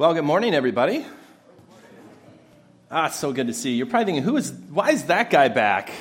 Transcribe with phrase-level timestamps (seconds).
[0.00, 1.04] Well, good morning, everybody.
[2.90, 3.76] Ah, so good to see you.
[3.76, 5.92] You're probably thinking, who is, why is that guy back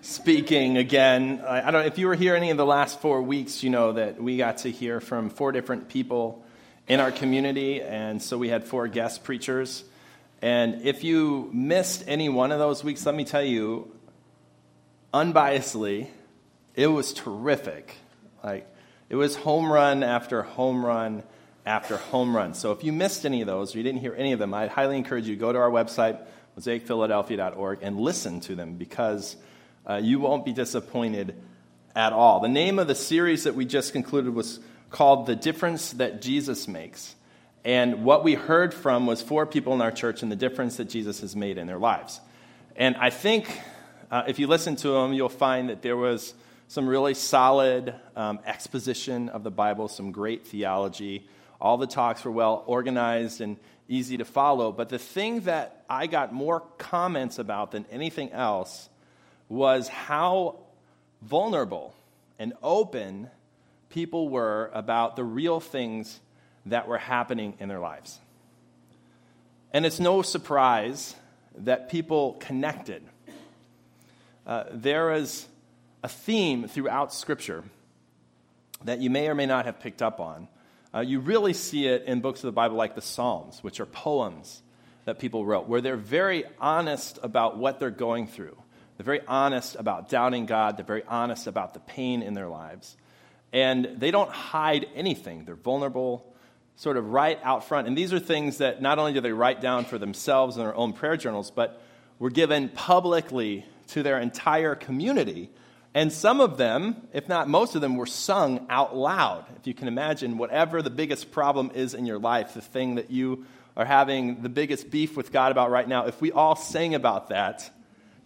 [0.00, 1.40] speaking again?
[1.46, 1.86] I, I don't know.
[1.86, 4.56] if you were here any of the last four weeks, you know that we got
[4.58, 6.44] to hear from four different people
[6.88, 9.84] in our community, and so we had four guest preachers.
[10.42, 13.92] And if you missed any one of those weeks, let me tell you,
[15.14, 16.08] unbiasedly,
[16.74, 17.94] it was terrific.
[18.42, 18.66] Like,
[19.08, 21.22] it was home run after home run
[21.66, 22.54] after home run.
[22.54, 24.70] So if you missed any of those or you didn't hear any of them, I'd
[24.70, 26.18] highly encourage you to go to our website,
[26.58, 29.36] mosaicphiladelphia.org, and listen to them because
[29.88, 31.34] uh, you won't be disappointed
[31.94, 32.40] at all.
[32.40, 36.68] The name of the series that we just concluded was called The Difference That Jesus
[36.68, 37.14] Makes.
[37.64, 40.88] And what we heard from was four people in our church and the difference that
[40.88, 42.20] Jesus has made in their lives.
[42.74, 43.50] And I think
[44.10, 46.34] uh, if you listen to them, you'll find that there was
[46.68, 51.28] some really solid um, exposition of the Bible, some great theology.
[51.60, 53.56] All the talks were well organized and
[53.88, 54.72] easy to follow.
[54.72, 58.88] But the thing that I got more comments about than anything else
[59.48, 60.60] was how
[61.22, 61.94] vulnerable
[62.38, 63.28] and open
[63.90, 66.20] people were about the real things
[66.66, 68.18] that were happening in their lives.
[69.72, 71.14] And it's no surprise
[71.58, 73.02] that people connected.
[74.46, 75.46] Uh, there is
[76.02, 77.64] a theme throughout Scripture
[78.84, 80.48] that you may or may not have picked up on.
[80.92, 83.86] Uh, you really see it in books of the Bible like the Psalms, which are
[83.86, 84.62] poems
[85.04, 88.56] that people wrote, where they're very honest about what they're going through.
[88.96, 90.76] They're very honest about doubting God.
[90.76, 92.96] They're very honest about the pain in their lives.
[93.52, 95.44] And they don't hide anything.
[95.44, 96.34] They're vulnerable,
[96.76, 97.86] sort of right out front.
[97.86, 100.74] And these are things that not only do they write down for themselves in their
[100.74, 101.80] own prayer journals, but
[102.18, 105.50] were given publicly to their entire community
[105.92, 109.44] and some of them, if not most of them, were sung out loud.
[109.56, 113.10] If you can imagine, whatever the biggest problem is in your life, the thing that
[113.10, 113.44] you
[113.76, 117.30] are having the biggest beef with God about right now, if we all sang about
[117.30, 117.70] that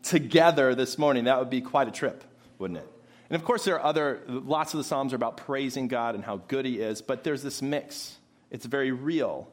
[0.03, 2.23] together this morning, that would be quite a trip,
[2.59, 2.91] wouldn't it?
[3.31, 6.23] And of course, there are other, lots of the Psalms are about praising God and
[6.23, 8.19] how good He is, but there's this mix.
[8.51, 9.49] It's very real.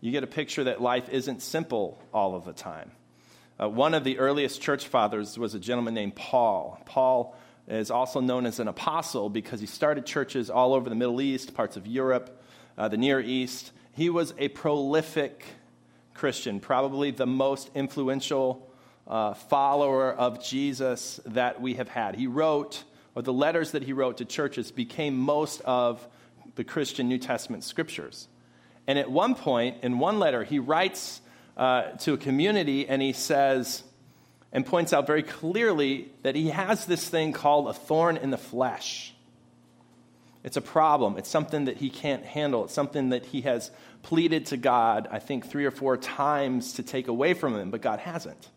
[0.00, 2.92] You get a picture that life isn't simple all of the time.
[3.60, 6.80] Uh, one of the earliest church fathers was a gentleman named Paul.
[6.86, 7.36] Paul
[7.70, 11.54] is also known as an apostle because he started churches all over the Middle East,
[11.54, 12.42] parts of Europe,
[12.76, 13.70] uh, the Near East.
[13.92, 15.44] He was a prolific
[16.14, 18.68] Christian, probably the most influential
[19.06, 22.16] uh, follower of Jesus that we have had.
[22.16, 26.06] He wrote, or the letters that he wrote to churches became most of
[26.56, 28.28] the Christian New Testament scriptures.
[28.86, 31.20] And at one point, in one letter, he writes
[31.56, 33.84] uh, to a community and he says,
[34.52, 38.38] and points out very clearly that he has this thing called a thorn in the
[38.38, 39.14] flesh.
[40.42, 41.18] It's a problem.
[41.18, 42.64] It's something that he can't handle.
[42.64, 43.70] It's something that he has
[44.02, 47.82] pleaded to God, I think, three or four times to take away from him, but
[47.82, 48.48] God hasn't.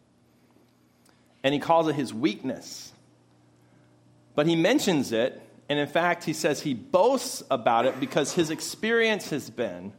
[1.44, 2.94] And he calls it his weakness.
[4.34, 8.50] But he mentions it, and in fact, he says he boasts about it because his
[8.50, 9.92] experience has been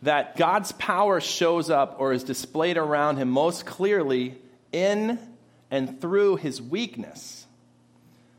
[0.00, 4.36] that God's power shows up or is displayed around him most clearly
[4.72, 5.18] in
[5.70, 7.46] and through his weakness.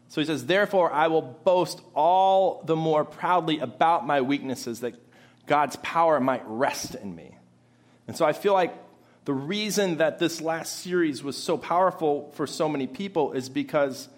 [0.09, 4.93] So he says, Therefore, I will boast all the more proudly about my weaknesses, that
[5.47, 7.35] God's power might rest in me.
[8.07, 8.75] And so I feel like
[9.25, 14.09] the reason that this last series was so powerful for so many people is because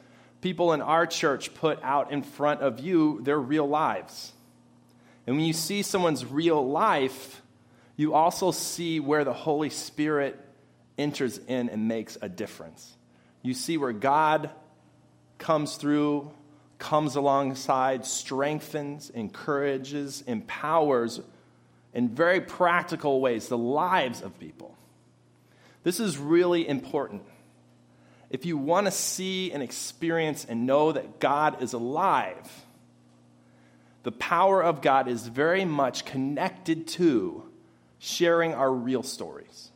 [0.42, 4.34] people in our church put out in front of you their real lives.
[5.28, 7.42] And when you see someone's real life,
[7.96, 10.40] you also see where the Holy Spirit
[10.98, 12.96] enters in and makes a difference.
[13.42, 14.50] You see where God
[15.38, 16.32] comes through,
[16.80, 21.20] comes alongside, strengthens, encourages, empowers
[21.94, 24.76] in very practical ways the lives of people.
[25.84, 27.24] This is really important.
[28.30, 32.66] If you want to see and experience and know that God is alive,
[34.04, 37.44] the power of God is very much connected to
[38.00, 39.72] sharing our real stories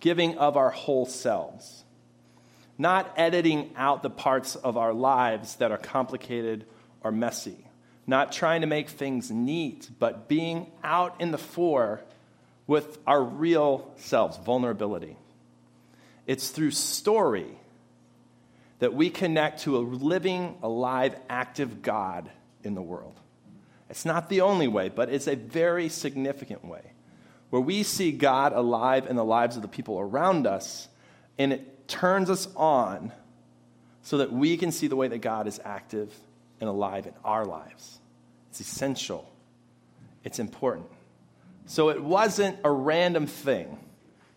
[0.00, 1.84] giving of our whole selves,
[2.78, 6.64] not editing out the parts of our lives that are complicated
[7.02, 7.66] or messy,
[8.06, 12.00] not trying to make things neat, but being out in the fore
[12.66, 15.16] with our real selves, vulnerability.
[16.26, 17.58] It's through story
[18.78, 22.30] that we connect to a living, alive, active God
[22.64, 23.14] in the world.
[23.90, 26.92] It's not the only way, but it's a very significant way
[27.50, 30.88] where we see God alive in the lives of the people around us,
[31.38, 33.12] and it turns us on
[34.02, 36.12] so that we can see the way that God is active
[36.60, 37.98] and alive in our lives.
[38.50, 39.30] It's essential,
[40.24, 40.86] it's important.
[41.66, 43.78] So it wasn't a random thing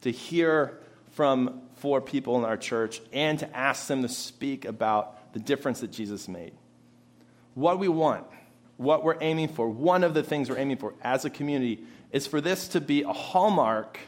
[0.02, 0.80] to hear
[1.12, 5.80] from four people in our church and to ask them to speak about the difference
[5.80, 6.54] that Jesus made.
[7.56, 8.26] What we want,
[8.78, 11.84] what we're aiming for, one of the things we're aiming for as a community
[12.14, 14.00] is for this to be a hallmark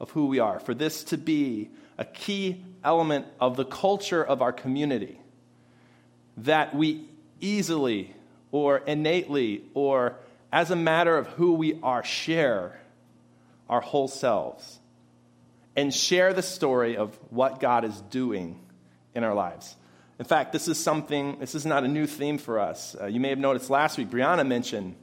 [0.00, 4.40] of who we are, for this to be a key element of the culture of
[4.40, 5.20] our community
[6.38, 7.06] that we
[7.40, 8.14] easily
[8.50, 10.16] or innately or
[10.52, 12.80] as a matter of who we are share
[13.68, 14.78] our whole selves
[15.76, 18.60] and share the story of what God is doing
[19.14, 19.76] in our lives.
[20.18, 22.94] In fact, this is something, this is not a new theme for us.
[23.00, 24.94] Uh, you may have noticed last week, Brianna mentioned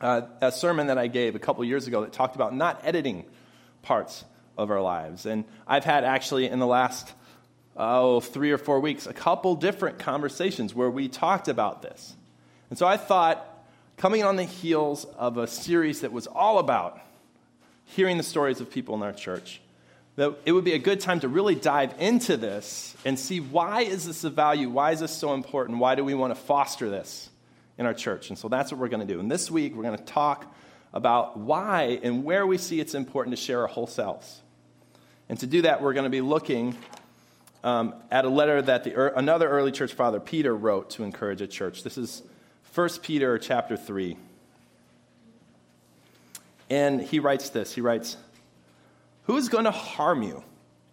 [0.00, 3.24] uh, a sermon that I gave a couple years ago that talked about not editing
[3.82, 4.24] parts
[4.56, 5.26] of our lives.
[5.26, 7.12] And I've had actually in the last,
[7.76, 12.14] oh, three or four weeks, a couple different conversations where we talked about this.
[12.68, 13.46] And so I thought,
[13.96, 17.00] coming on the heels of a series that was all about
[17.84, 19.60] hearing the stories of people in our church,
[20.16, 23.82] that it would be a good time to really dive into this and see why
[23.82, 24.68] is this a value?
[24.68, 25.78] Why is this so important?
[25.78, 27.29] Why do we want to foster this
[27.80, 28.28] in our church?
[28.28, 29.18] And so that's what we're going to do.
[29.18, 30.54] And this week, we're going to talk
[30.92, 34.40] about why and where we see it's important to share our whole selves.
[35.28, 36.76] And to do that, we're going to be looking
[37.64, 41.46] um, at a letter that the, another early church father, Peter, wrote to encourage a
[41.46, 41.82] church.
[41.82, 42.22] This is
[42.74, 44.16] 1 Peter chapter 3.
[46.68, 47.74] And he writes this.
[47.74, 48.16] He writes,
[49.24, 50.42] who is going to harm you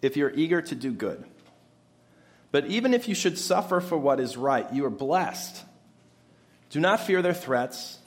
[0.01, 1.23] if you're eager to do good?
[2.51, 5.63] But even if you should suffer for what is right, you are blessed.
[6.69, 7.99] Do not fear their threats.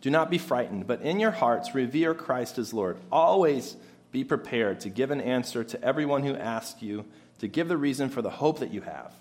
[0.00, 2.98] Do not be frightened, but in your hearts revere Christ as Lord.
[3.10, 3.76] Always
[4.12, 7.04] be prepared to give an answer to everyone who asks you
[7.40, 9.12] to give the reason for the hope that you have.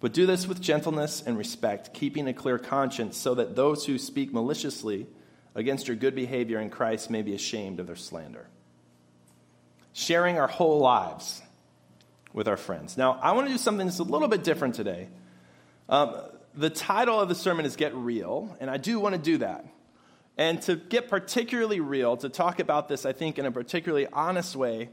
[0.00, 3.98] But do this with gentleness and respect, keeping a clear conscience, so that those who
[3.98, 5.06] speak maliciously
[5.54, 8.46] against your good behavior in Christ may be ashamed of their slander
[9.96, 11.40] sharing our whole lives
[12.34, 12.98] with our friends.
[12.98, 15.08] Now, I want to do something that's a little bit different today.
[15.88, 16.20] Um,
[16.56, 19.66] the title of the sermon is Get Real, and I do want to do that.
[20.38, 24.56] And to get particularly real, to talk about this, I think, in a particularly honest
[24.56, 24.88] way,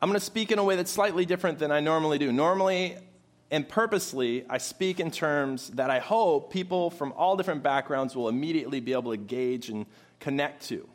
[0.00, 2.32] I'm going to speak in a way that's slightly different than I normally do.
[2.32, 2.96] Normally
[3.50, 8.28] and purposely, I speak in terms that I hope people from all different backgrounds will
[8.28, 9.86] immediately be able to gauge and
[10.18, 10.88] connect to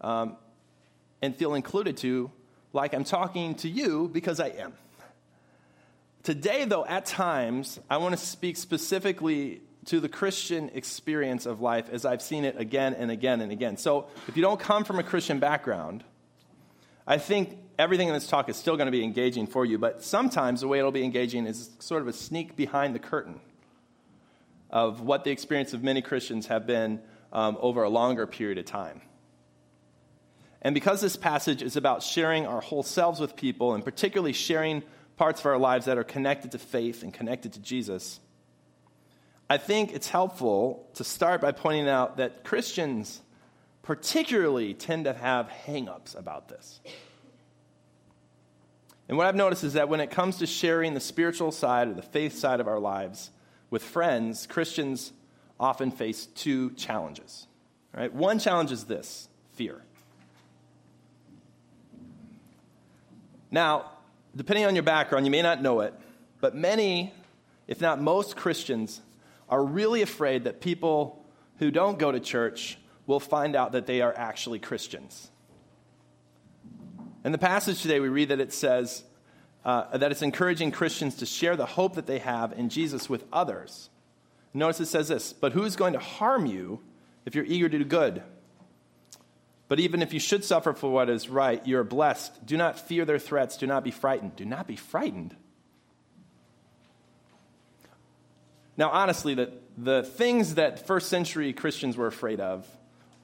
[0.00, 0.36] um,
[1.22, 2.30] and feel included to
[2.72, 4.72] like I'm talking to you because I am.
[6.28, 11.88] Today, though, at times, I want to speak specifically to the Christian experience of life
[11.90, 13.78] as I've seen it again and again and again.
[13.78, 16.04] So, if you don't come from a Christian background,
[17.06, 20.02] I think everything in this talk is still going to be engaging for you, but
[20.02, 23.40] sometimes the way it'll be engaging is sort of a sneak behind the curtain
[24.68, 27.00] of what the experience of many Christians have been
[27.32, 29.00] um, over a longer period of time.
[30.60, 34.82] And because this passage is about sharing our whole selves with people, and particularly sharing
[35.18, 38.20] parts of our lives that are connected to faith and connected to Jesus,
[39.50, 43.20] I think it's helpful to start by pointing out that Christians
[43.82, 46.80] particularly tend to have hangups about this.
[49.08, 51.94] And what I've noticed is that when it comes to sharing the spiritual side or
[51.94, 53.30] the faith side of our lives
[53.70, 55.12] with friends, Christians
[55.58, 57.46] often face two challenges.
[57.96, 58.12] Right?
[58.12, 59.82] One challenge is this fear.
[63.50, 63.90] Now,
[64.36, 65.94] depending on your background, you may not know it,
[66.40, 67.12] but many,
[67.66, 69.00] if not most Christians,
[69.48, 71.24] are really afraid that people
[71.58, 75.30] who don't go to church will find out that they are actually Christians.
[77.24, 79.02] In the passage today, we read that it says
[79.64, 83.24] uh, that it's encouraging Christians to share the hope that they have in Jesus with
[83.32, 83.90] others.
[84.54, 86.80] Notice it says this But who is going to harm you
[87.26, 88.22] if you're eager to do good?
[89.68, 92.46] But even if you should suffer for what is right, you are blessed.
[92.46, 93.58] Do not fear their threats.
[93.58, 94.34] Do not be frightened.
[94.34, 95.36] Do not be frightened.
[98.78, 102.66] Now, honestly, the, the things that first century Christians were afraid of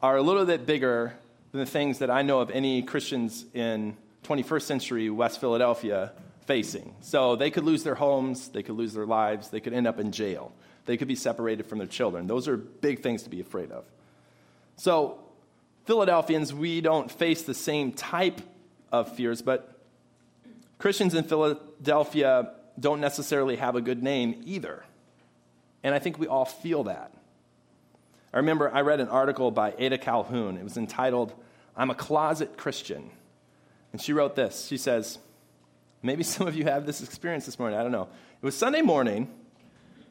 [0.02, 1.14] are a little bit bigger
[1.52, 6.12] than the things that I know of any Christians in 21st century West Philadelphia
[6.46, 6.94] facing.
[7.00, 9.98] So they could lose their homes, they could lose their lives, they could end up
[9.98, 10.52] in jail,
[10.84, 12.26] they could be separated from their children.
[12.26, 13.84] Those are big things to be afraid of.
[14.76, 15.23] So
[15.84, 18.40] Philadelphians, we don't face the same type
[18.90, 19.78] of fears, but
[20.78, 24.84] Christians in Philadelphia don't necessarily have a good name either.
[25.82, 27.12] And I think we all feel that.
[28.32, 30.56] I remember I read an article by Ada Calhoun.
[30.56, 31.32] It was entitled,
[31.76, 33.10] I'm a Closet Christian.
[33.92, 34.66] And she wrote this.
[34.66, 35.18] She says,
[36.02, 37.78] Maybe some of you have this experience this morning.
[37.78, 38.08] I don't know.
[38.42, 39.28] It was Sunday morning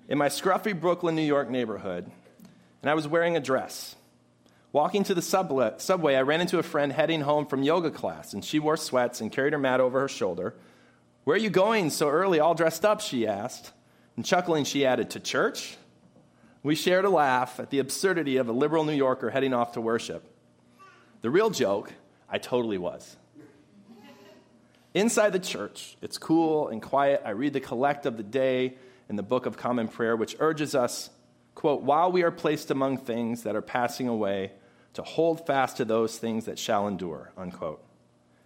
[0.07, 2.09] in my scruffy Brooklyn, New York neighborhood,
[2.81, 3.95] and I was wearing a dress
[4.73, 8.43] Walking to the subway, I ran into a friend heading home from yoga class, and
[8.43, 10.55] she wore sweats and carried her mat over her shoulder.
[11.25, 12.99] Where are you going so early, all dressed up?
[12.99, 13.71] she asked.
[14.15, 15.77] And chuckling, she added, To church?
[16.63, 19.81] We shared a laugh at the absurdity of a liberal New Yorker heading off to
[19.81, 20.25] worship.
[21.21, 21.93] The real joke,
[22.27, 23.15] I totally was.
[24.95, 27.21] Inside the church, it's cool and quiet.
[27.23, 28.73] I read the collect of the day
[29.07, 31.11] in the Book of Common Prayer, which urges us,
[31.53, 34.51] quote, while we are placed among things that are passing away,
[34.93, 37.83] to hold fast to those things that shall endure, unquote.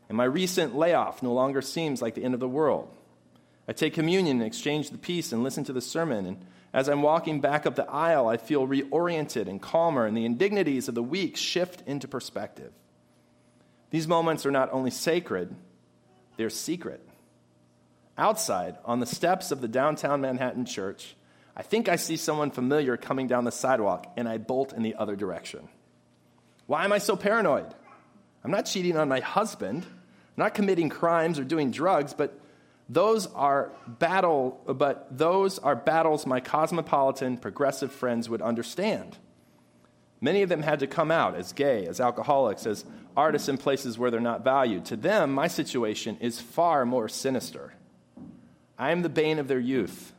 [0.10, 2.90] And my recent layoff no longer seems like the end of the world.
[3.68, 6.26] I take communion and exchange the peace and listen to the sermon.
[6.26, 10.26] And as I'm walking back up the aisle, I feel reoriented and calmer, and the
[10.26, 12.72] indignities of the week shift into perspective.
[13.90, 15.54] These moments are not only sacred,
[16.38, 17.02] they're secret.
[18.18, 21.16] Outside, on the steps of the downtown Manhattan church,
[21.56, 24.96] I think I see someone familiar coming down the sidewalk, and I bolt in the
[24.96, 25.68] other direction.
[26.68, 27.74] Why am I so paranoid?
[28.44, 32.40] I'm not cheating on my husband, I'm not committing crimes or doing drugs, but
[32.90, 39.18] those are battle but those are battles my cosmopolitan progressive friends would understand.
[40.20, 44.00] Many of them had to come out as gay, as alcoholics, as artists in places
[44.00, 44.86] where they're not valued.
[44.86, 47.74] To them, my situation is far more sinister.
[48.80, 50.14] I am the bane of their youth,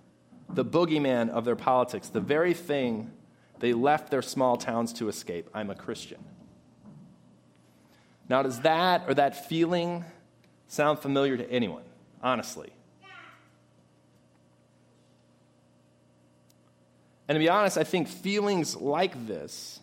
[0.49, 3.11] the boogeyman of their politics, the very thing
[3.59, 5.51] they left their small towns to escape.
[5.53, 6.25] I'm a Christian.
[8.29, 10.05] Now, does that or that feeling
[10.69, 11.85] sound familiar to anyone,
[12.23, 12.71] honestly?
[17.27, 19.81] And to be honest, I think feelings like this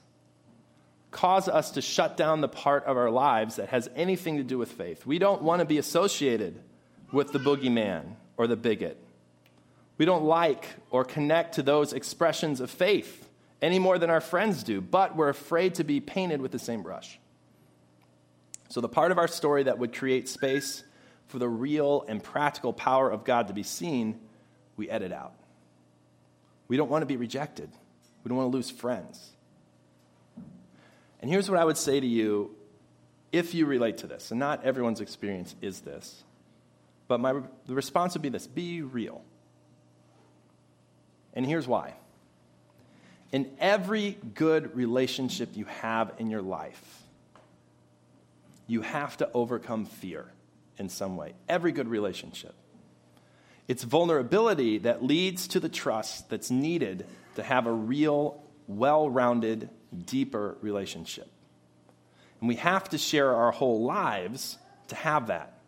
[1.11, 4.57] cause us to shut down the part of our lives that has anything to do
[4.57, 5.05] with faith.
[5.05, 6.59] We don't want to be associated
[7.11, 8.99] with the boogeyman or the bigot.
[9.97, 13.29] We don't like or connect to those expressions of faith
[13.61, 16.83] any more than our friends do, but we're afraid to be painted with the same
[16.83, 17.17] brush.
[18.69, 20.83] So, the part of our story that would create space
[21.27, 24.19] for the real and practical power of God to be seen,
[24.77, 25.33] we edit out.
[26.67, 27.69] We don't want to be rejected,
[28.23, 29.31] we don't want to lose friends.
[31.21, 32.55] And here's what I would say to you
[33.31, 36.23] if you relate to this, and not everyone's experience is this,
[37.07, 37.33] but my,
[37.65, 39.23] the response would be this be real.
[41.33, 41.95] And here's why.
[43.31, 47.04] In every good relationship you have in your life,
[48.67, 50.31] you have to overcome fear
[50.77, 51.33] in some way.
[51.47, 52.53] Every good relationship.
[53.67, 59.69] It's vulnerability that leads to the trust that's needed to have a real, well rounded,
[60.05, 61.29] deeper relationship.
[62.39, 64.57] And we have to share our whole lives
[64.89, 65.59] to have that,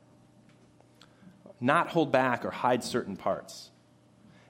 [1.59, 3.71] not hold back or hide certain parts.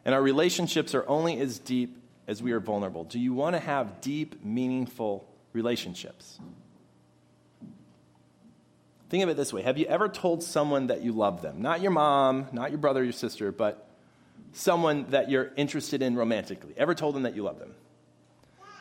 [0.03, 3.05] And our relationships are only as deep as we are vulnerable.
[3.05, 6.39] Do you want to have deep, meaningful relationships?
[9.09, 11.61] Think of it this way Have you ever told someone that you love them?
[11.61, 13.87] Not your mom, not your brother, your sister, but
[14.53, 16.73] someone that you're interested in romantically.
[16.77, 17.73] Ever told them that you love them?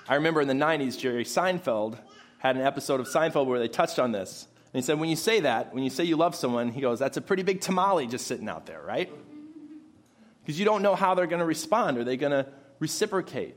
[0.08, 1.98] I remember in the 90s, Jerry Seinfeld
[2.38, 4.46] had an episode of Seinfeld where they touched on this.
[4.72, 6.98] And he said, When you say that, when you say you love someone, he goes,
[6.98, 9.10] That's a pretty big tamale just sitting out there, right?
[10.42, 11.98] Because you don't know how they're going to respond.
[11.98, 12.46] Are they going to
[12.78, 13.56] reciprocate?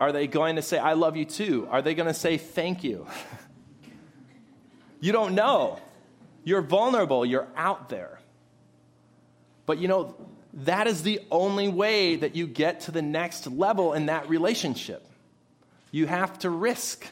[0.00, 1.68] Are they going to say, I love you too?
[1.70, 3.06] Are they going to say, Thank you?
[5.04, 5.78] you don't know.
[6.44, 8.18] You're vulnerable, you're out there.
[9.66, 10.14] But you know,
[10.54, 15.06] that is the only way that you get to the next level in that relationship.
[15.90, 17.06] You have to risk.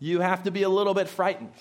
[0.00, 1.54] You have to be a little bit frightened.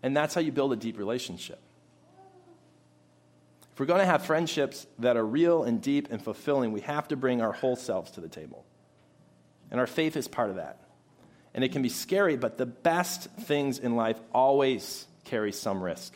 [0.00, 1.58] And that's how you build a deep relationship.
[3.72, 7.08] If we're going to have friendships that are real and deep and fulfilling, we have
[7.08, 8.64] to bring our whole selves to the table.
[9.72, 10.78] And our faith is part of that.
[11.54, 16.12] And it can be scary, but the best things in life always carry some risk.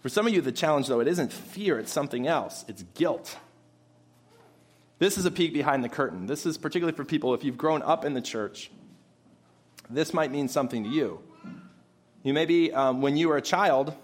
[0.00, 2.64] For some of you, the challenge, though, it isn't fear, it's something else.
[2.68, 3.36] It's guilt.
[4.98, 6.26] This is a peek behind the curtain.
[6.26, 8.70] This is particularly for people, if you've grown up in the church,
[9.88, 11.20] this might mean something to you.
[12.22, 13.94] You maybe, um, when you were a child,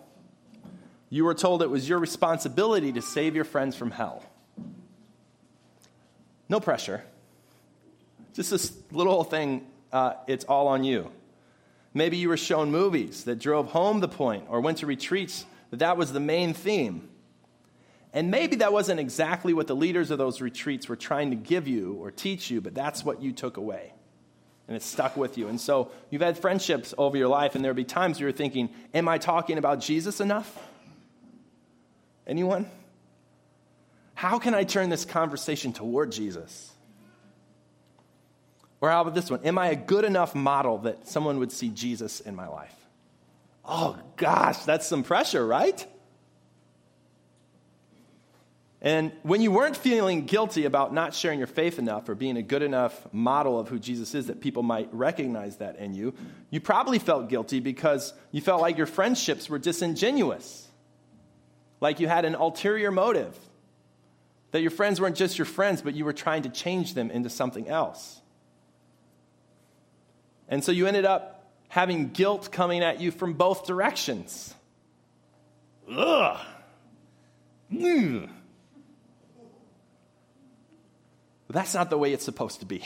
[1.10, 4.24] you were told it was your responsibility to save your friends from hell.
[6.48, 7.04] No pressure.
[8.38, 11.10] Just this little thing, uh, it's all on you.
[11.92, 15.80] Maybe you were shown movies that drove home the point or went to retreats that
[15.80, 17.08] that was the main theme.
[18.12, 21.66] And maybe that wasn't exactly what the leaders of those retreats were trying to give
[21.66, 23.92] you or teach you, but that's what you took away.
[24.68, 25.48] And it stuck with you.
[25.48, 29.08] And so you've had friendships over your life, and there'll be times you're thinking, Am
[29.08, 30.56] I talking about Jesus enough?
[32.24, 32.70] Anyone?
[34.14, 36.72] How can I turn this conversation toward Jesus?
[38.80, 39.44] Or how about this one?
[39.44, 42.74] Am I a good enough model that someone would see Jesus in my life?
[43.64, 45.86] Oh gosh, that's some pressure, right?
[48.80, 52.42] And when you weren't feeling guilty about not sharing your faith enough or being a
[52.42, 56.14] good enough model of who Jesus is that people might recognize that in you,
[56.50, 60.68] you probably felt guilty because you felt like your friendships were disingenuous.
[61.80, 63.36] Like you had an ulterior motive.
[64.52, 67.28] That your friends weren't just your friends, but you were trying to change them into
[67.30, 68.20] something else.
[70.48, 74.54] And so you ended up having guilt coming at you from both directions.
[75.90, 76.38] Ugh.
[77.72, 78.30] Mm.
[81.46, 82.82] But that's not the way it's supposed to be.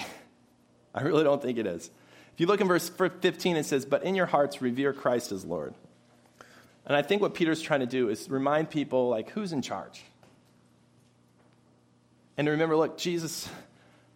[0.95, 1.91] I really don't think it is.
[2.35, 5.45] If you look in verse 15, it says, But in your hearts revere Christ as
[5.45, 5.75] Lord.
[6.85, 10.03] And I think what Peter's trying to do is remind people, like, who's in charge?
[12.37, 13.49] And remember, look, Jesus,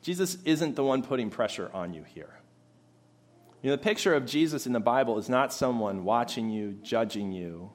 [0.02, 2.30] Jesus isn't the one putting pressure on you here.
[3.62, 7.32] You know, the picture of Jesus in the Bible is not someone watching you, judging
[7.32, 7.72] you.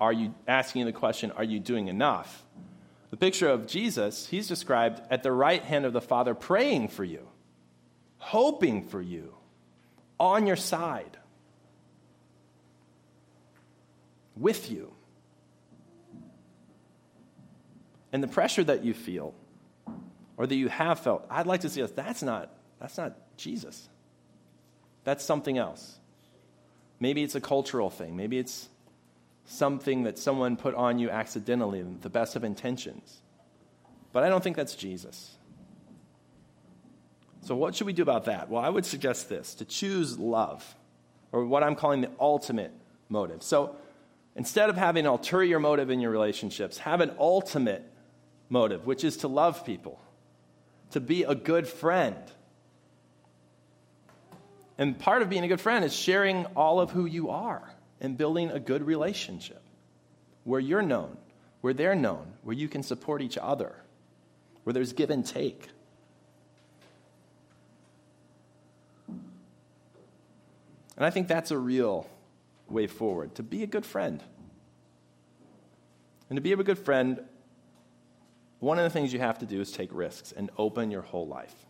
[0.00, 2.44] Are you asking the question, are you doing enough?
[3.10, 7.04] The picture of Jesus, he's described at the right hand of the Father, praying for
[7.04, 7.26] you,
[8.18, 9.34] hoping for you,
[10.18, 11.16] on your side,
[14.36, 14.92] with you.
[18.12, 19.34] And the pressure that you feel,
[20.36, 22.50] or that you have felt, I'd like to see us, that's not,
[22.80, 23.88] that's not Jesus.
[25.06, 26.00] That's something else.
[26.98, 28.16] Maybe it's a cultural thing.
[28.16, 28.68] Maybe it's
[29.44, 33.22] something that someone put on you accidentally, the best of intentions.
[34.12, 35.36] But I don't think that's Jesus.
[37.42, 38.50] So, what should we do about that?
[38.50, 40.74] Well, I would suggest this to choose love,
[41.30, 42.72] or what I'm calling the ultimate
[43.08, 43.44] motive.
[43.44, 43.76] So,
[44.34, 47.88] instead of having an ulterior motive in your relationships, have an ultimate
[48.48, 50.00] motive, which is to love people,
[50.90, 52.16] to be a good friend.
[54.78, 57.62] And part of being a good friend is sharing all of who you are
[58.00, 59.62] and building a good relationship
[60.44, 61.16] where you're known,
[61.60, 63.74] where they're known, where you can support each other,
[64.64, 65.68] where there's give and take.
[70.96, 72.08] And I think that's a real
[72.68, 74.22] way forward to be a good friend.
[76.28, 77.20] And to be a good friend,
[78.60, 81.26] one of the things you have to do is take risks and open your whole
[81.26, 81.65] life.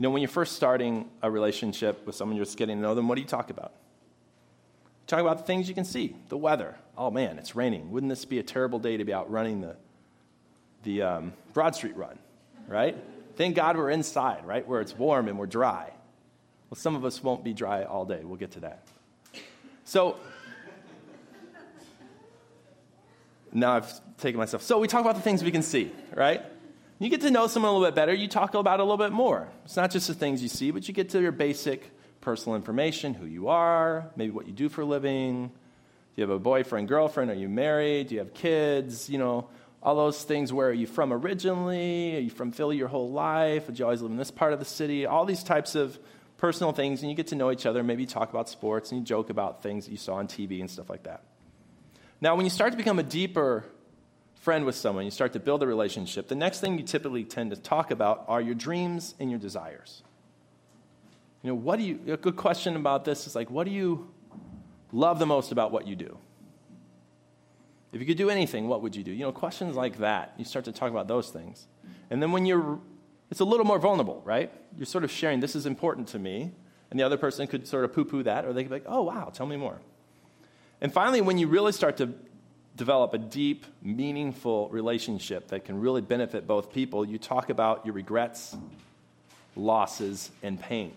[0.00, 2.94] You know, when you're first starting a relationship with someone, you're just getting to know
[2.94, 3.72] them, what do you talk about?
[3.74, 6.74] You Talk about the things you can see, the weather.
[6.96, 7.90] Oh man, it's raining.
[7.90, 9.76] Wouldn't this be a terrible day to be out running the,
[10.84, 12.18] the um, Broad Street run,
[12.66, 12.96] right?
[13.36, 15.90] Thank God we're inside, right, where it's warm and we're dry.
[16.70, 18.22] Well, some of us won't be dry all day.
[18.24, 18.86] We'll get to that.
[19.84, 20.16] So,
[23.52, 24.62] now I've taken myself.
[24.62, 26.42] So, we talk about the things we can see, right?
[27.02, 29.10] You get to know someone a little bit better, you talk about a little bit
[29.10, 29.48] more.
[29.64, 33.14] It's not just the things you see, but you get to your basic personal information,
[33.14, 35.48] who you are, maybe what you do for a living.
[35.48, 35.52] Do
[36.16, 37.30] you have a boyfriend, girlfriend?
[37.30, 38.08] Are you married?
[38.08, 39.08] Do you have kids?
[39.08, 39.48] You know,
[39.82, 40.52] all those things.
[40.52, 42.16] Where are you from originally?
[42.18, 43.68] Are you from Philly your whole life?
[43.68, 45.06] Did you always live in this part of the city?
[45.06, 45.98] All these types of
[46.36, 47.82] personal things, and you get to know each other.
[47.82, 50.60] Maybe you talk about sports and you joke about things that you saw on TV
[50.60, 51.22] and stuff like that.
[52.20, 53.64] Now, when you start to become a deeper
[54.40, 57.50] friend with someone, you start to build a relationship, the next thing you typically tend
[57.50, 60.02] to talk about are your dreams and your desires.
[61.42, 64.10] You know, what do you, a good question about this is like, what do you
[64.92, 66.16] love the most about what you do?
[67.92, 69.12] If you could do anything, what would you do?
[69.12, 71.66] You know, questions like that, you start to talk about those things.
[72.08, 72.78] And then when you're,
[73.30, 74.50] it's a little more vulnerable, right?
[74.76, 76.52] You're sort of sharing, this is important to me.
[76.90, 78.86] And the other person could sort of poo poo that, or they could be like,
[78.86, 79.80] oh, wow, tell me more.
[80.80, 82.14] And finally, when you really start to
[82.76, 87.94] develop a deep, meaningful relationship that can really benefit both people, you talk about your
[87.94, 88.56] regrets,
[89.56, 90.92] losses, and pain.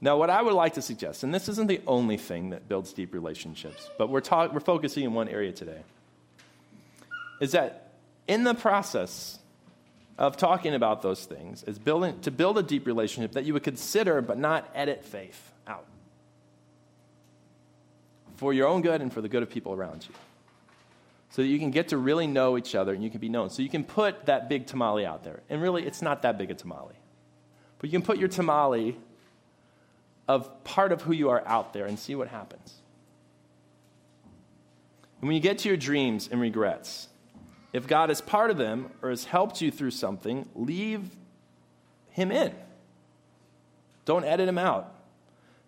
[0.00, 2.92] Now, what I would like to suggest, and this isn't the only thing that builds
[2.92, 5.80] deep relationships, but we're, talk, we're focusing in one area today,
[7.40, 7.92] is that
[8.26, 9.38] in the process
[10.18, 13.62] of talking about those things, is building, to build a deep relationship that you would
[13.62, 15.52] consider but not edit faith
[18.36, 20.14] for your own good and for the good of people around you.
[21.30, 23.50] So that you can get to really know each other and you can be known.
[23.50, 25.42] So you can put that big tamale out there.
[25.50, 26.94] And really, it's not that big a tamale.
[27.78, 28.96] But you can put your tamale
[30.28, 32.74] of part of who you are out there and see what happens.
[35.20, 37.08] And when you get to your dreams and regrets,
[37.72, 41.10] if God is part of them or has helped you through something, leave
[42.10, 42.54] Him in.
[44.04, 44.94] Don't edit Him out.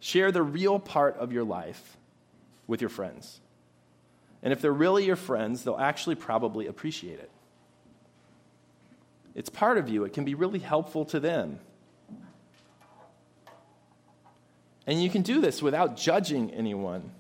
[0.00, 1.97] Share the real part of your life
[2.68, 3.40] with your friends.
[4.40, 7.30] And if they're really your friends, they'll actually probably appreciate it.
[9.34, 10.04] It's part of you.
[10.04, 11.58] It can be really helpful to them.
[14.86, 17.10] And you can do this without judging anyone.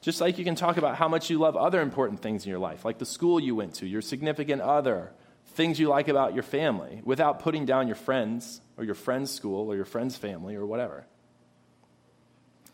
[0.00, 2.58] Just like you can talk about how much you love other important things in your
[2.58, 5.10] life, like the school you went to, your significant other,
[5.54, 9.70] things you like about your family, without putting down your friends or your friend's school
[9.70, 11.04] or your friend's family or whatever.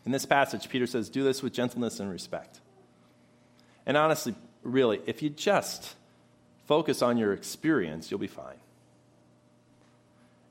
[0.05, 2.59] In this passage, Peter says, Do this with gentleness and respect.
[3.85, 5.95] And honestly, really, if you just
[6.65, 8.55] focus on your experience, you'll be fine.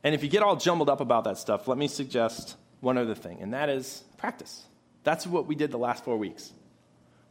[0.05, 3.15] And if you get all jumbled up about that stuff, let me suggest one other
[3.15, 4.65] thing, and that is practice.
[5.05, 6.53] That's what we did the last four weeks.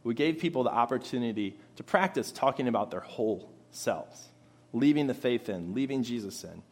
[0.04, 4.28] We gave people the opportunity to practice talking about their whole selves,
[4.72, 6.62] leaving the faith in, leaving Jesus in.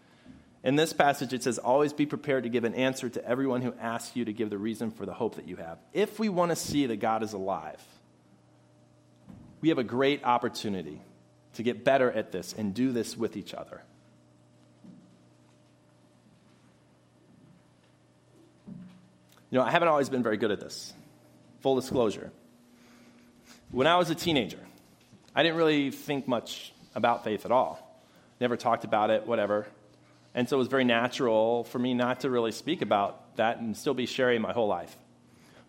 [0.62, 3.74] In this passage, it says, Always be prepared to give an answer to everyone who
[3.80, 5.78] asks you to give the reason for the hope that you have.
[5.92, 7.82] If we want to see that God is alive,
[9.60, 11.00] we have a great opportunity
[11.54, 13.82] to get better at this and do this with each other.
[19.50, 20.92] You know, I haven't always been very good at this.
[21.60, 22.30] Full disclosure.
[23.72, 24.60] When I was a teenager,
[25.34, 27.86] I didn't really think much about faith at all.
[28.40, 29.66] Never talked about it, whatever.
[30.34, 33.76] And so it was very natural for me not to really speak about that and
[33.76, 34.96] still be sharing my whole life.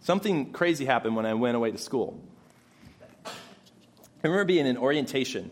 [0.01, 2.19] Something crazy happened when I went away to school.
[3.25, 5.51] I remember being in orientation.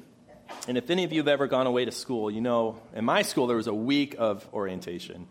[0.67, 3.23] And if any of you have ever gone away to school, you know, in my
[3.23, 5.27] school there was a week of orientation.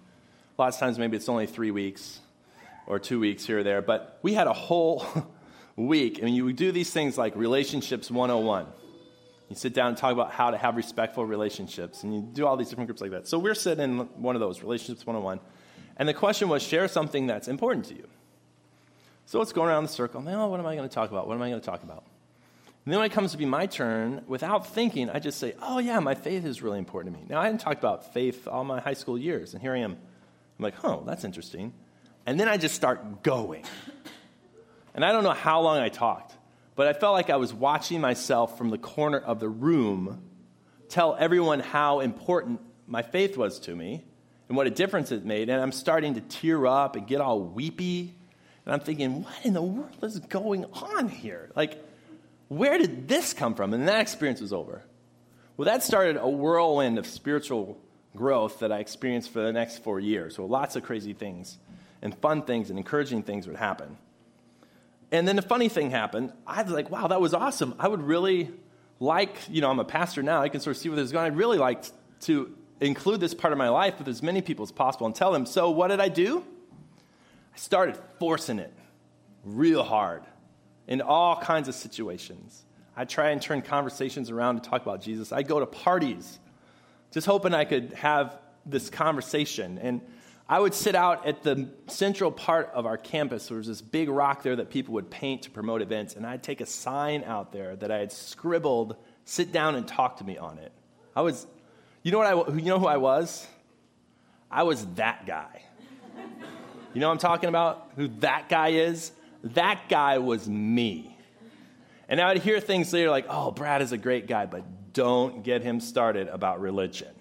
[0.56, 2.18] Lots of times maybe it's only three weeks
[2.86, 5.06] or two weeks here or there, but we had a whole
[5.76, 6.18] week.
[6.20, 8.66] I mean, you would do these things like Relationships 101.
[9.48, 12.56] You sit down and talk about how to have respectful relationships, and you do all
[12.56, 13.26] these different groups like that.
[13.26, 15.40] So we're sitting in one of those, Relationships 101.
[15.96, 18.06] And the question was share something that's important to you.
[19.26, 20.22] So it's going around the circle.
[20.22, 21.28] Now, what am I going to talk about?
[21.28, 22.04] What am I going to talk about?
[22.84, 25.78] And then when it comes to be my turn, without thinking, I just say, oh,
[25.78, 27.26] yeah, my faith is really important to me.
[27.28, 29.92] Now, I hadn't talked about faith all my high school years, and here I am.
[29.92, 31.74] I'm like, oh, that's interesting.
[32.24, 33.64] And then I just start going.
[34.94, 36.34] And I don't know how long I talked,
[36.78, 40.22] but I felt like I was watching myself from the corner of the room
[40.88, 44.04] tell everyone how important my faith was to me
[44.46, 45.48] and what a difference it made.
[45.48, 48.14] And I'm starting to tear up and get all weepy.
[48.64, 51.50] And I'm thinking, what in the world is going on here?
[51.56, 51.84] Like,
[52.46, 53.74] where did this come from?
[53.74, 54.84] And that experience was over.
[55.56, 57.76] Well, that started a whirlwind of spiritual
[58.14, 60.36] growth that I experienced for the next four years.
[60.36, 61.58] So lots of crazy things
[62.02, 63.98] and fun things and encouraging things would happen.
[65.10, 66.32] And then a funny thing happened.
[66.46, 67.74] I was like, wow, that was awesome.
[67.78, 68.50] I would really
[69.00, 70.42] like, you know, I'm a pastor now.
[70.42, 71.26] I can sort of see where this is going.
[71.26, 71.84] I'd really like
[72.22, 75.32] to include this part of my life with as many people as possible and tell
[75.32, 75.46] them.
[75.46, 76.44] So what did I do?
[77.54, 78.72] I started forcing it
[79.44, 80.22] real hard
[80.86, 82.64] in all kinds of situations.
[82.96, 85.32] I try and turn conversations around to talk about Jesus.
[85.32, 86.38] I go to parties
[87.12, 89.78] just hoping I could have this conversation.
[89.78, 90.00] And
[90.48, 93.48] I would sit out at the central part of our campus.
[93.48, 96.16] There was this big rock there that people would paint to promote events.
[96.16, 100.16] And I'd take a sign out there that I had scribbled, sit down and talk
[100.18, 100.72] to me on it.
[101.14, 101.46] I was,
[102.02, 103.46] you know what I, you know who I was?
[104.50, 105.62] I was that guy.
[106.94, 107.90] You know I'm talking about?
[107.96, 109.12] Who that guy is?
[109.44, 111.14] That guy was me.
[112.08, 115.44] And I would hear things later like, oh, Brad is a great guy, but don't
[115.44, 117.14] get him started about religion.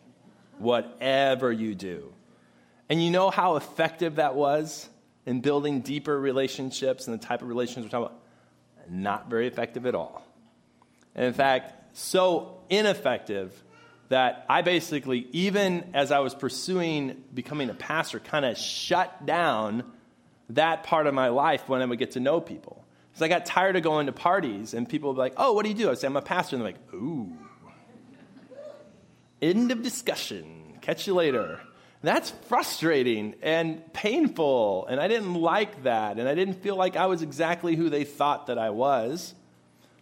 [0.60, 2.14] Whatever you do.
[2.90, 4.90] And you know how effective that was
[5.26, 8.90] in building deeper relationships and the type of relationships we're talking about?
[8.90, 10.24] Not very effective at all.
[11.16, 13.52] And in fact, so ineffective
[14.10, 19.84] that I basically, even as I was pursuing becoming a pastor, kind of shut down
[20.52, 22.86] that part of my life when I would get to know people.
[23.12, 25.64] Because I got tired of going to parties and people would be like, oh, what
[25.64, 25.92] do you do?
[25.92, 26.56] I say, I'm a pastor.
[26.56, 27.34] And they're like, ooh.
[29.42, 30.78] End of discussion.
[30.82, 31.60] Catch you later.
[32.08, 34.88] That's frustrating and painful.
[34.88, 36.18] And I didn't like that.
[36.18, 39.36] And I didn't feel like I was exactly who they thought that I was.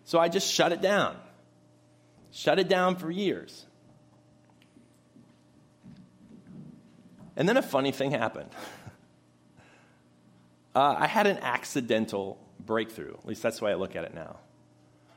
[0.03, 1.17] So I just shut it down.
[2.31, 3.65] Shut it down for years.
[7.35, 8.51] And then a funny thing happened.
[10.75, 13.13] Uh, I had an accidental breakthrough.
[13.13, 14.35] At least that's the way I look at it now.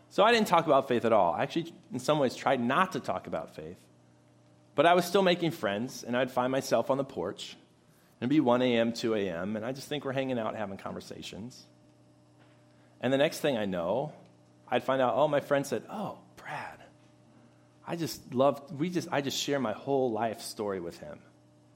[0.09, 1.33] So I didn't talk about faith at all.
[1.33, 3.77] I actually, in some ways, tried not to talk about faith.
[4.78, 7.56] But I was still making friends, and I'd find myself on the porch.
[8.20, 11.66] It'd be 1 a.m., 2 a.m., and I just think we're hanging out having conversations.
[13.00, 14.12] And the next thing I know,
[14.68, 16.78] I'd find out, oh, my friend said, oh, Brad,
[17.88, 21.18] I just love, we just, I just share my whole life story with him.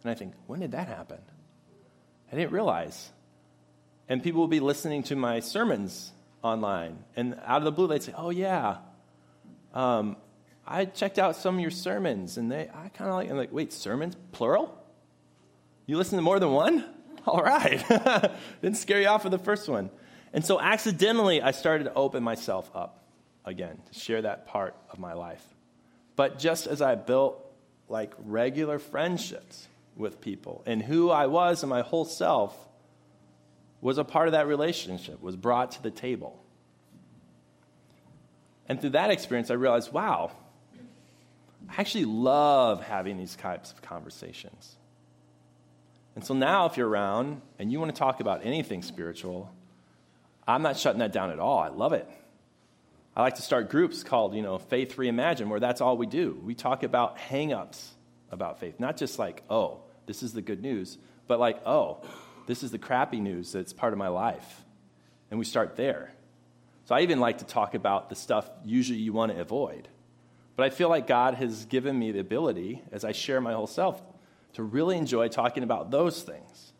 [0.05, 1.19] And I think, when did that happen?
[2.31, 3.11] I didn't realize.
[4.09, 7.03] And people will be listening to my sermons online.
[7.17, 8.77] And out of the blue, they'd say, Oh, yeah.
[9.75, 10.19] Um,
[10.67, 13.53] I checked out some of your sermons, and they, I kind of like, I'm like,
[13.53, 14.79] wait, sermons, plural?
[15.87, 16.85] You listen to more than one?
[17.27, 17.85] All right.
[18.63, 19.91] Didn't scare you off with the first one.
[20.33, 23.05] And so accidentally, I started to open myself up
[23.45, 25.45] again to share that part of my life.
[26.17, 27.39] But just as I built
[27.89, 32.57] like regular friendships with people and who I was and my whole self
[33.81, 36.41] was a part of that relationship, was brought to the table.
[38.69, 40.31] And through that experience, I realized, wow,
[41.73, 44.77] I actually love having these types of conversations.
[46.15, 49.51] And so now, if you're around and you want to talk about anything spiritual,
[50.47, 51.59] I'm not shutting that down at all.
[51.59, 52.07] I love it.
[53.17, 56.39] I like to start groups called, you know, Faith Reimagined, where that's all we do.
[56.45, 57.83] We talk about hangups
[58.31, 62.03] about faith, not just like, oh, this is the good news, but like, oh,
[62.47, 64.63] this is the crappy news that's part of my life.
[65.31, 66.13] And we start there.
[66.85, 69.89] So I even like to talk about the stuff usually you want to avoid.
[70.55, 73.67] But I feel like God has given me the ability, as I share my whole
[73.67, 74.03] self,
[74.55, 76.73] to really enjoy talking about those things.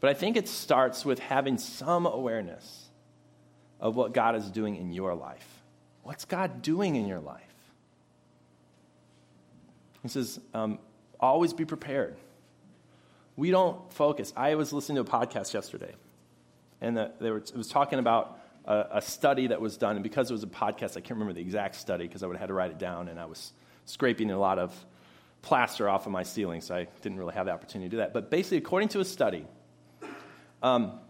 [0.00, 2.88] But I think it starts with having some awareness
[3.78, 5.46] of what God is doing in your life.
[6.02, 7.42] What's God doing in your life?
[10.02, 10.78] He says, um,
[11.20, 12.16] always be prepared.
[13.36, 14.32] We don't focus.
[14.36, 15.92] I was listening to a podcast yesterday,
[16.80, 19.96] and the, they were, it was talking about a, a, study that was done.
[19.96, 22.36] And because it was a podcast, I can't remember the exact study because I would
[22.36, 23.52] have had to write it down, and I was
[23.86, 24.74] scraping a lot of
[25.42, 28.12] plaster off of my ceiling, so I didn't really have the opportunity to do that.
[28.12, 29.46] But basically, according to a study,
[30.62, 31.00] um,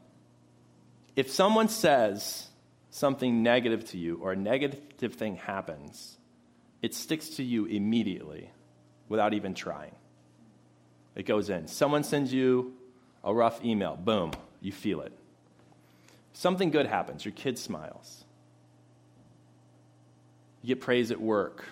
[1.16, 2.48] if someone says
[2.90, 6.16] something negative to you or a negative thing happens,
[6.82, 8.50] it sticks to you immediately
[9.08, 9.94] without even trying.
[11.14, 11.66] It goes in.
[11.66, 12.74] Someone sends you
[13.22, 15.12] a rough email, boom, you feel it.
[16.32, 18.24] Something good happens, your kid smiles.
[20.62, 21.64] You get praise at work.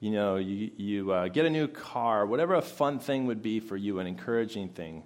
[0.00, 3.60] You know, you, you uh, get a new car, whatever a fun thing would be
[3.60, 5.04] for you, an encouraging thing.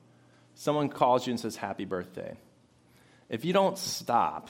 [0.54, 2.36] Someone calls you and says, Happy birthday.
[3.28, 4.48] If you don't stop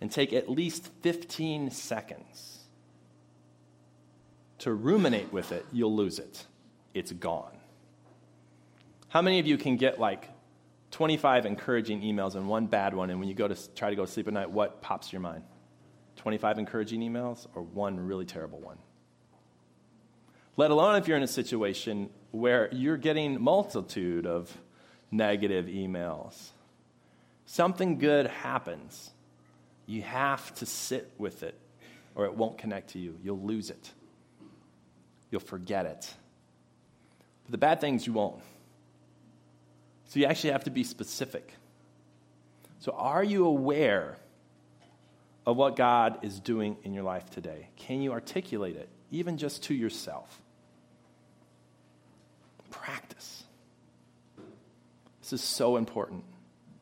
[0.00, 2.58] and take at least 15 seconds
[4.58, 6.44] to ruminate with it, you'll lose it.
[6.92, 7.56] It's gone.
[9.08, 10.28] How many of you can get like
[10.96, 14.06] 25 encouraging emails and one bad one, and when you go to try to go
[14.06, 15.42] to sleep at night, what pops your mind?
[16.16, 18.78] 25 encouraging emails or one really terrible one?
[20.56, 24.56] Let alone if you're in a situation where you're getting multitude of
[25.10, 26.48] negative emails.
[27.44, 29.10] Something good happens.
[29.84, 31.60] You have to sit with it,
[32.14, 33.18] or it won't connect to you.
[33.22, 33.90] You'll lose it.
[35.30, 36.10] You'll forget it.
[37.44, 38.40] But the bad things you won't.
[40.08, 41.52] So you actually have to be specific.
[42.78, 44.16] So, are you aware
[45.44, 47.68] of what God is doing in your life today?
[47.76, 50.40] Can you articulate it, even just to yourself?
[52.70, 53.44] Practice.
[55.22, 56.24] This is so important.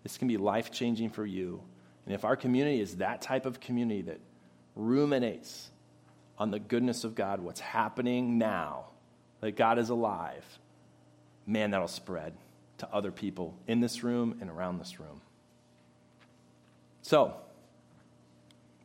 [0.03, 1.63] This can be life changing for you.
[2.05, 4.21] And if our community is that type of community that
[4.77, 5.71] ruminates
[6.37, 8.87] on the goodness of God, what's happening now,
[9.41, 10.45] that God is alive,
[11.47, 12.35] man, that'll spread
[12.85, 15.21] to other people in this room and around this room.
[17.03, 17.35] So,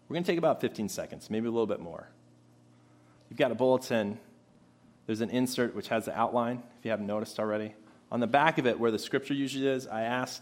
[0.07, 2.07] we're going to take about 15 seconds, maybe a little bit more.
[3.29, 4.19] You've got a bulletin.
[5.05, 7.73] There's an insert which has the outline, if you haven't noticed already.
[8.11, 10.41] On the back of it, where the scripture usually is, I asked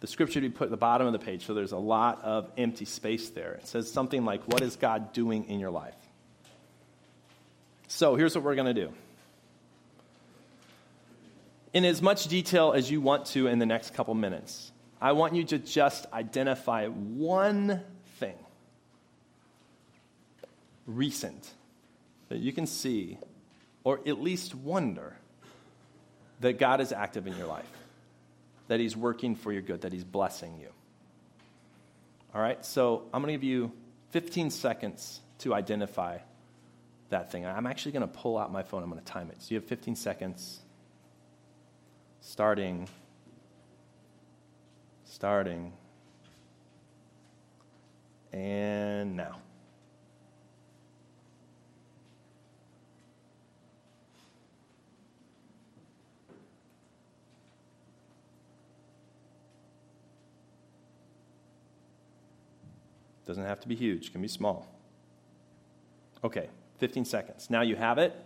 [0.00, 2.22] the scripture to be put at the bottom of the page, so there's a lot
[2.22, 3.54] of empty space there.
[3.54, 5.94] It says something like, What is God doing in your life?
[7.88, 8.92] So here's what we're going to do
[11.76, 14.72] in as much detail as you want to in the next couple minutes.
[14.98, 17.82] I want you to just identify one
[18.18, 18.38] thing
[20.86, 21.50] recent
[22.30, 23.18] that you can see,
[23.84, 25.18] or at least wonder,
[26.40, 27.70] that God is active in your life,
[28.68, 30.68] that He's working for your good, that He's blessing you.
[32.34, 33.70] All right, so I'm going to give you
[34.12, 36.20] 15 seconds to identify
[37.10, 37.44] that thing.
[37.44, 39.42] I'm actually going to pull out my phone, I'm going to time it.
[39.42, 40.62] So you have 15 seconds
[42.26, 42.88] starting,
[45.04, 45.72] starting,
[48.32, 49.36] and now.
[63.24, 64.66] Doesn't have to be huge, can be small.
[66.24, 67.50] Okay, 15 seconds.
[67.50, 68.25] Now you have it.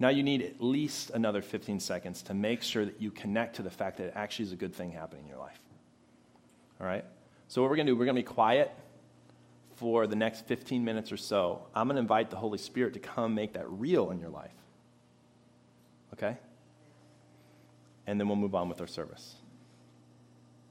[0.00, 3.62] Now you need at least another 15 seconds to make sure that you connect to
[3.62, 5.60] the fact that it actually is a good thing happening in your life.
[6.80, 7.04] All right?
[7.48, 8.70] So, what we're going to do, we're going to be quiet
[9.78, 13.00] for the next 15 minutes or so, I'm going to invite the Holy Spirit to
[13.00, 14.50] come make that real in your life.
[16.14, 16.36] Okay?
[18.06, 19.36] And then we'll move on with our service.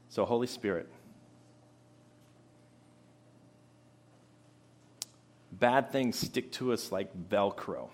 [0.09, 0.89] So, Holy Spirit,
[5.53, 7.89] bad things stick to us like Velcro.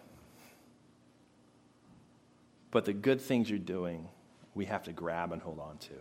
[2.74, 4.10] But the good things you're doing,
[4.56, 5.94] we have to grab and hold on to.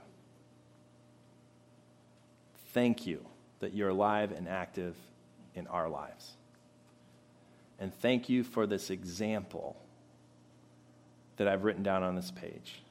[2.68, 3.26] Thank you
[3.60, 4.96] that you're alive and active
[5.54, 6.32] in our lives.
[7.78, 9.76] And thank you for this example
[11.36, 12.82] that I've written down on this page.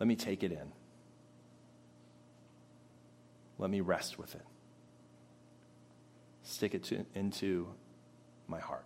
[0.00, 0.72] Let me take it in.
[3.56, 4.44] Let me rest with it.
[6.42, 7.68] Stick it to, into
[8.48, 8.84] my heart.